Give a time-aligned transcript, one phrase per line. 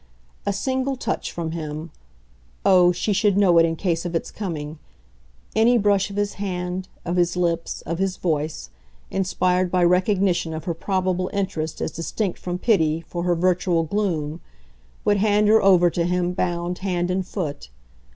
[0.47, 1.91] A single touch from him
[2.65, 4.79] oh, she should know it in case of its coming!
[5.55, 8.71] any brush of his hand, of his lips, of his voice,
[9.11, 14.41] inspired by recognition of her probable interest as distinct from pity for her virtual gloom,
[15.05, 17.69] would hand her over to him bound hand and foot.